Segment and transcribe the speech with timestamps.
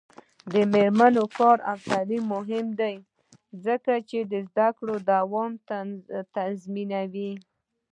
[0.53, 2.95] د میرمنو کار او تعلیم مهم دی
[3.65, 5.51] ځکه چې زدکړو دوام
[6.35, 7.31] تضمینوي.